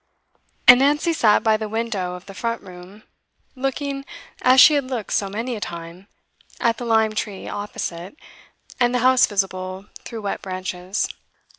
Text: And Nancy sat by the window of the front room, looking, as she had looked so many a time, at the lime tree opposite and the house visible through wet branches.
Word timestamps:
And 0.67 0.79
Nancy 0.79 1.13
sat 1.13 1.43
by 1.43 1.57
the 1.57 1.69
window 1.69 2.15
of 2.15 2.25
the 2.25 2.33
front 2.33 2.63
room, 2.63 3.03
looking, 3.55 4.03
as 4.41 4.59
she 4.59 4.73
had 4.73 4.85
looked 4.85 5.13
so 5.13 5.29
many 5.29 5.55
a 5.55 5.59
time, 5.61 6.07
at 6.59 6.77
the 6.79 6.85
lime 6.85 7.13
tree 7.13 7.47
opposite 7.47 8.17
and 8.79 8.95
the 8.95 9.05
house 9.05 9.27
visible 9.27 9.85
through 10.03 10.23
wet 10.23 10.41
branches. 10.41 11.07